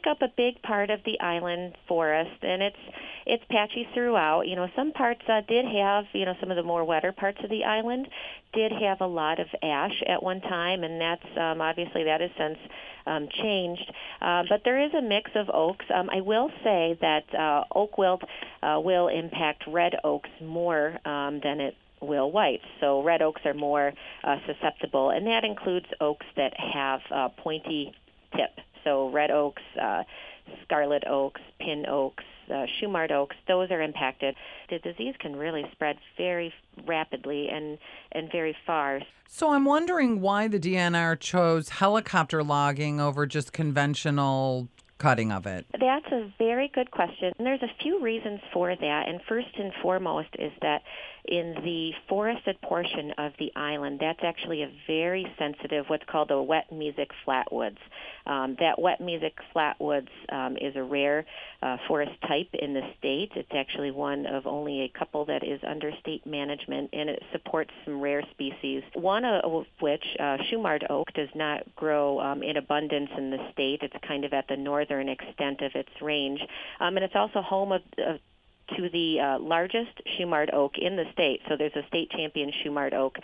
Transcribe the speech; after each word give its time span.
make 0.00 0.10
up 0.10 0.22
a 0.22 0.32
big 0.36 0.60
part 0.62 0.90
of 0.90 1.00
the 1.04 1.18
island 1.20 1.74
forest, 1.88 2.42
and 2.42 2.62
it's 2.62 2.76
it's 3.26 3.44
patchy 3.50 3.86
throughout. 3.94 4.46
You 4.46 4.56
know, 4.56 4.68
some 4.74 4.92
parts 4.92 5.20
uh, 5.28 5.42
did 5.46 5.64
have, 5.66 6.04
you 6.12 6.24
know, 6.24 6.34
some 6.40 6.50
of 6.50 6.56
the 6.56 6.62
more 6.62 6.84
wetter 6.84 7.12
parts 7.12 7.38
of 7.44 7.50
the 7.50 7.64
island 7.64 8.08
did 8.52 8.72
have 8.72 9.00
a 9.00 9.06
lot 9.06 9.38
of 9.38 9.46
ash 9.62 10.02
at 10.08 10.22
one 10.22 10.40
time, 10.40 10.84
and 10.84 11.00
that's 11.00 11.38
um, 11.38 11.60
obviously 11.60 12.04
that 12.04 12.20
has 12.20 12.30
since 12.38 12.58
um, 13.06 13.28
changed. 13.42 13.92
Uh, 14.20 14.42
but 14.48 14.62
there 14.64 14.80
is 14.80 14.92
a 14.94 15.02
mix 15.02 15.30
of 15.34 15.50
oaks. 15.52 15.84
Um, 15.94 16.08
I 16.10 16.20
will 16.20 16.50
say 16.64 16.98
that 17.00 17.34
uh, 17.34 17.64
oak 17.74 17.98
wilt 17.98 18.22
uh, 18.62 18.80
will 18.82 19.08
impact 19.08 19.64
red 19.66 19.94
oaks 20.02 20.30
more 20.40 20.98
um, 21.06 21.40
than 21.42 21.60
it 21.60 21.74
will 22.00 22.32
whites. 22.32 22.64
So 22.80 23.02
red 23.02 23.22
oaks 23.22 23.42
are 23.44 23.54
more 23.54 23.92
uh, 24.24 24.36
susceptible, 24.46 25.10
and 25.10 25.26
that 25.26 25.44
includes 25.44 25.86
oaks 26.00 26.26
that 26.36 26.54
have 26.58 27.00
uh, 27.14 27.28
pointy. 27.28 27.92
So 28.84 29.10
red 29.10 29.30
oaks, 29.30 29.62
uh, 29.80 30.04
scarlet 30.64 31.04
oaks, 31.06 31.40
pin 31.60 31.84
oaks, 31.88 32.24
uh, 32.50 32.66
Shumard 32.80 33.12
oaks, 33.12 33.36
those 33.46 33.70
are 33.70 33.80
impacted. 33.80 34.34
The 34.68 34.78
disease 34.78 35.14
can 35.20 35.36
really 35.36 35.64
spread 35.72 35.96
very 36.16 36.52
rapidly 36.86 37.48
and, 37.48 37.78
and 38.12 38.30
very 38.32 38.56
far. 38.66 39.00
So 39.28 39.52
I'm 39.52 39.64
wondering 39.64 40.20
why 40.20 40.48
the 40.48 40.58
DNR 40.58 41.18
chose 41.20 41.68
helicopter 41.68 42.42
logging 42.42 43.00
over 43.00 43.26
just 43.26 43.52
conventional 43.52 44.68
cutting 45.00 45.32
of 45.32 45.46
it? 45.46 45.66
That's 45.72 46.06
a 46.12 46.32
very 46.38 46.70
good 46.72 46.90
question. 46.90 47.32
And 47.38 47.46
there's 47.46 47.62
a 47.62 47.82
few 47.82 48.00
reasons 48.00 48.40
for 48.52 48.76
that. 48.76 49.08
And 49.08 49.20
first 49.28 49.48
and 49.58 49.72
foremost 49.82 50.28
is 50.38 50.52
that 50.62 50.82
in 51.24 51.54
the 51.64 51.92
forested 52.08 52.60
portion 52.62 53.12
of 53.18 53.32
the 53.38 53.52
island, 53.56 53.98
that's 54.00 54.20
actually 54.22 54.62
a 54.62 54.70
very 54.86 55.26
sensitive, 55.38 55.86
what's 55.88 56.04
called 56.10 56.30
a 56.30 56.42
wet 56.42 56.70
mesic 56.72 57.08
flatwoods. 57.26 57.78
Um, 58.26 58.56
that 58.60 58.80
wet 58.80 59.00
mesic 59.00 59.32
flatwoods 59.54 60.08
um, 60.30 60.56
is 60.56 60.76
a 60.76 60.82
rare 60.82 61.24
uh, 61.62 61.76
forest 61.88 62.12
type 62.26 62.48
in 62.54 62.74
the 62.74 62.82
state. 62.98 63.32
It's 63.36 63.50
actually 63.54 63.90
one 63.90 64.26
of 64.26 64.46
only 64.46 64.82
a 64.82 64.98
couple 64.98 65.24
that 65.26 65.42
is 65.44 65.60
under 65.66 65.90
state 66.00 66.26
management, 66.26 66.90
and 66.92 67.08
it 67.10 67.22
supports 67.32 67.70
some 67.84 68.00
rare 68.00 68.22
species. 68.30 68.82
One 68.94 69.24
of 69.24 69.64
which, 69.80 70.04
uh, 70.18 70.38
Shumard 70.50 70.90
oak, 70.90 71.08
does 71.14 71.28
not 71.34 71.74
grow 71.76 72.20
um, 72.20 72.42
in 72.42 72.56
abundance 72.56 73.10
in 73.16 73.30
the 73.30 73.38
state. 73.52 73.80
It's 73.82 73.94
kind 74.06 74.24
of 74.24 74.32
at 74.32 74.48
the 74.48 74.56
northern 74.90 75.08
extent 75.08 75.62
of 75.62 75.72
its 75.74 75.90
range, 76.00 76.40
um, 76.80 76.96
and 76.96 77.04
it's 77.04 77.14
also 77.16 77.40
home 77.40 77.72
of, 77.72 77.82
of 77.98 78.16
to 78.76 78.88
the 78.90 79.18
uh, 79.20 79.42
largest 79.42 79.90
Shumard 80.16 80.54
oak 80.54 80.72
in 80.80 80.94
the 80.94 81.04
state. 81.12 81.40
So 81.48 81.56
there's 81.56 81.74
a 81.74 81.86
state 81.88 82.10
champion 82.10 82.52
Shumard 82.64 82.94
oak 82.94 83.16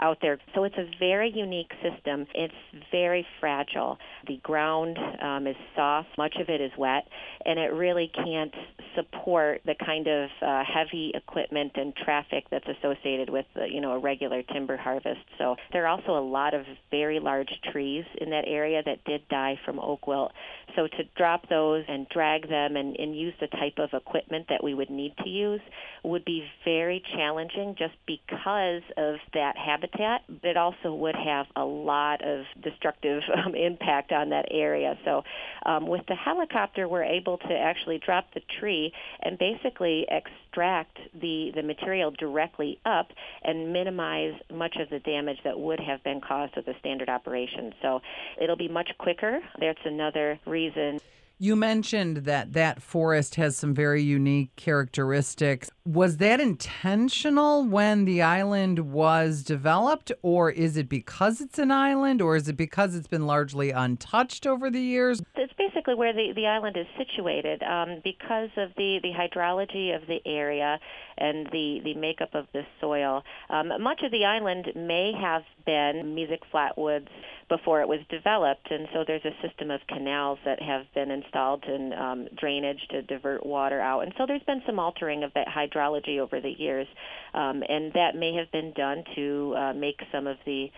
out 0.00 0.18
there. 0.20 0.38
So 0.54 0.64
it's 0.64 0.76
a 0.76 0.86
very 0.98 1.30
unique 1.32 1.70
system. 1.82 2.26
It's 2.34 2.54
very 2.90 3.24
fragile. 3.38 3.98
The 4.26 4.38
ground 4.42 4.98
um, 5.22 5.46
is 5.46 5.56
soft, 5.76 6.08
much 6.18 6.34
of 6.40 6.48
it 6.48 6.60
is 6.60 6.72
wet, 6.76 7.06
and 7.44 7.58
it 7.58 7.72
really 7.72 8.10
can't 8.12 8.54
support 8.98 9.60
the 9.64 9.74
kind 9.84 10.06
of 10.06 10.30
uh, 10.42 10.62
heavy 10.64 11.12
equipment 11.14 11.72
and 11.76 11.94
traffic 11.94 12.44
that's 12.50 12.66
associated 12.66 13.30
with 13.30 13.46
uh, 13.56 13.64
you 13.64 13.80
know 13.80 13.92
a 13.92 13.98
regular 13.98 14.42
timber 14.42 14.76
harvest. 14.76 15.20
So 15.38 15.56
there 15.72 15.84
are 15.84 15.88
also 15.88 16.16
a 16.18 16.24
lot 16.24 16.54
of 16.54 16.64
very 16.90 17.20
large 17.20 17.50
trees 17.72 18.04
in 18.20 18.30
that 18.30 18.44
area 18.46 18.82
that 18.84 19.04
did 19.04 19.28
die 19.28 19.58
from 19.64 19.78
oak 19.78 20.06
wilt. 20.06 20.32
So 20.76 20.86
to 20.86 21.04
drop 21.16 21.48
those 21.48 21.84
and 21.88 22.08
drag 22.08 22.48
them 22.48 22.76
and, 22.76 22.96
and 22.96 23.18
use 23.18 23.34
the 23.40 23.48
type 23.48 23.78
of 23.78 23.90
equipment 23.92 24.46
that 24.48 24.62
we 24.62 24.74
would 24.74 24.90
need 24.90 25.14
to 25.24 25.28
use 25.28 25.60
would 26.04 26.24
be 26.24 26.44
very 26.64 27.02
challenging 27.14 27.74
just 27.78 27.94
because 28.06 28.82
of 28.96 29.16
that 29.34 29.56
habitat. 29.56 30.22
But 30.28 30.50
it 30.50 30.56
also 30.56 30.94
would 30.94 31.16
have 31.16 31.46
a 31.56 31.64
lot 31.64 32.24
of 32.24 32.44
destructive 32.62 33.22
um, 33.46 33.54
impact 33.54 34.12
on 34.12 34.30
that 34.30 34.46
area. 34.50 34.98
So 35.04 35.22
um, 35.66 35.86
with 35.86 36.02
the 36.08 36.14
helicopter, 36.14 36.88
we're 36.88 37.04
able 37.04 37.38
to 37.38 37.52
actually 37.52 38.00
drop 38.04 38.26
the 38.34 38.40
tree 38.60 38.87
and 39.22 39.38
basically 39.38 40.06
extract 40.10 40.98
the, 41.20 41.50
the 41.54 41.62
material 41.62 42.10
directly 42.10 42.80
up 42.84 43.08
and 43.42 43.72
minimize 43.72 44.34
much 44.52 44.76
of 44.80 44.90
the 44.90 44.98
damage 45.00 45.38
that 45.44 45.58
would 45.58 45.80
have 45.80 46.02
been 46.04 46.20
caused 46.20 46.56
with 46.56 46.66
a 46.68 46.78
standard 46.78 47.08
operation. 47.08 47.72
So 47.82 48.00
it'll 48.40 48.56
be 48.56 48.68
much 48.68 48.90
quicker. 48.98 49.40
That's 49.60 49.78
another 49.84 50.38
reason. 50.46 51.00
You 51.40 51.54
mentioned 51.54 52.24
that 52.24 52.54
that 52.54 52.82
forest 52.82 53.36
has 53.36 53.56
some 53.56 53.72
very 53.72 54.02
unique 54.02 54.56
characteristics. 54.56 55.70
Was 55.84 56.16
that 56.16 56.40
intentional 56.40 57.64
when 57.64 58.06
the 58.06 58.22
island 58.22 58.90
was 58.90 59.44
developed, 59.44 60.10
or 60.22 60.50
is 60.50 60.76
it 60.76 60.88
because 60.88 61.40
it's 61.40 61.60
an 61.60 61.70
island, 61.70 62.20
or 62.20 62.34
is 62.34 62.48
it 62.48 62.56
because 62.56 62.96
it's 62.96 63.06
been 63.06 63.28
largely 63.28 63.70
untouched 63.70 64.48
over 64.48 64.68
the 64.68 64.80
years? 64.80 65.22
It's 65.36 65.47
basically 65.88 65.98
where 65.98 66.12
the, 66.12 66.32
the 66.34 66.46
island 66.46 66.76
is 66.76 66.86
situated. 66.96 67.62
Um, 67.62 68.00
because 68.04 68.50
of 68.56 68.70
the, 68.76 68.98
the 69.02 69.12
hydrology 69.12 69.94
of 69.94 70.06
the 70.06 70.20
area 70.26 70.78
and 71.16 71.46
the, 71.46 71.80
the 71.84 71.94
makeup 71.94 72.34
of 72.34 72.46
the 72.52 72.62
soil, 72.80 73.22
um, 73.50 73.72
much 73.80 74.02
of 74.02 74.12
the 74.12 74.24
island 74.24 74.66
may 74.76 75.12
have 75.18 75.42
been 75.64 76.14
mesic 76.14 76.40
flatwoods 76.52 77.08
before 77.48 77.80
it 77.80 77.88
was 77.88 78.00
developed, 78.10 78.70
and 78.70 78.86
so 78.92 79.04
there's 79.06 79.24
a 79.24 79.46
system 79.46 79.70
of 79.70 79.80
canals 79.88 80.38
that 80.44 80.60
have 80.60 80.84
been 80.94 81.10
installed 81.10 81.64
in 81.64 81.92
um, 81.94 82.28
drainage 82.38 82.80
to 82.90 83.00
divert 83.02 83.44
water 83.44 83.80
out. 83.80 84.00
And 84.00 84.12
so 84.18 84.26
there's 84.26 84.42
been 84.42 84.62
some 84.66 84.78
altering 84.78 85.24
of 85.24 85.32
that 85.34 85.48
hydrology 85.48 86.18
over 86.18 86.40
the 86.40 86.50
years, 86.50 86.86
um, 87.32 87.62
and 87.68 87.92
that 87.94 88.14
may 88.14 88.34
have 88.34 88.52
been 88.52 88.72
done 88.72 89.02
to 89.14 89.54
uh, 89.56 89.72
make 89.72 90.00
some 90.12 90.26
of 90.26 90.36
the 90.44 90.70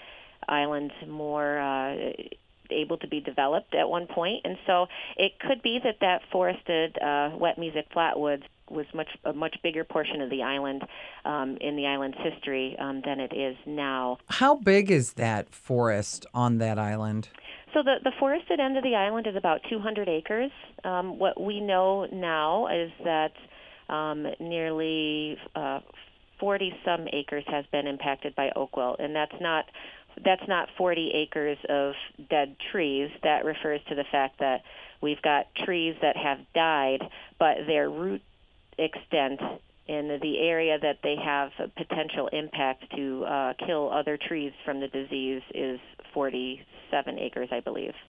islands 0.49 0.95
more 1.09 1.59
uh, 1.59 2.13
able 2.73 2.99
to 2.99 3.09
be 3.09 3.21
developed 3.21 3.75
at 3.75 3.89
one 3.89 4.07
point, 4.07 4.43
and 4.45 4.57
so 4.67 4.87
it 5.17 5.33
could 5.41 5.63
be 5.63 5.79
that 5.83 5.97
that 6.01 6.23
forested 6.31 6.97
uh, 6.99 7.31
wet 7.37 7.57
mesic 7.59 7.85
flatwoods 7.95 8.43
was 8.71 8.87
much 8.95 9.09
a 9.25 9.33
much 9.33 9.57
bigger 9.63 9.85
portion 9.85 10.21
of 10.21 10.31
the 10.31 10.43
island 10.43 10.83
um, 11.25 11.57
in 11.61 11.77
the 11.77 11.87
island's 11.87 12.17
history 12.23 12.77
um, 12.79 13.03
than 13.05 13.21
it 13.21 13.33
is 13.35 13.57
now. 13.67 14.19
How 14.29 14.55
big 14.55 14.91
is 14.91 15.15
that 15.15 15.53
forest 15.53 16.27
on 16.33 16.59
that 16.59 16.79
island? 16.79 17.29
So 17.75 17.83
the 17.83 17.97
the 18.03 18.13
forested 18.19 18.61
end 18.61 18.77
of 18.77 18.83
the 18.83 18.95
island 18.95 19.27
is 19.27 19.37
about 19.37 19.61
200 19.69 20.09
acres. 20.09 20.51
Um, 20.85 21.19
what 21.19 21.41
we 21.41 21.61
know 21.61 22.07
now 22.07 22.69
is 22.69 22.91
that 23.05 23.33
um, 23.93 24.27
nearly 24.39 25.37
uh, 25.55 25.81
40 26.39 26.73
some 26.85 27.07
acres 27.13 27.45
has 27.49 27.65
been 27.71 27.87
impacted 27.87 28.35
by 28.35 28.51
oak 28.57 28.77
wilt, 28.77 28.99
and 28.99 29.15
that's 29.15 29.35
not 29.41 29.67
that's 30.25 30.47
not 30.49 30.69
40 30.77 31.11
acres 31.15 31.59
of 31.69 31.95
dead 32.29 32.57
trees. 32.71 33.11
That 33.23 33.45
refers 33.45 33.81
to 33.89 33.95
the 33.95 34.05
fact 34.11 34.39
that 34.41 34.63
we've 35.01 35.21
got 35.23 35.47
trees 35.65 35.97
that 36.03 36.17
have 36.17 36.39
died, 36.55 37.01
but 37.39 37.59
their 37.67 37.89
root 37.89 38.23
extent 38.79 39.41
in 39.87 40.19
the 40.23 40.39
area 40.39 40.79
that 40.79 40.99
they 41.03 41.17
have 41.17 41.51
a 41.59 41.69
potential 41.69 42.29
impact 42.33 42.85
to 42.95 43.25
uh, 43.25 43.53
kill 43.67 43.91
other 43.91 44.17
trees 44.17 44.53
from 44.65 44.81
the 44.81 44.89
disease 44.89 45.43
is 45.53 45.81
47 46.15 47.19
acres, 47.19 47.49
I 47.51 47.61
believe. 47.61 47.95